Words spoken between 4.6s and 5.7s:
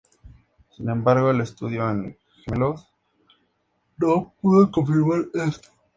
confirmar esto.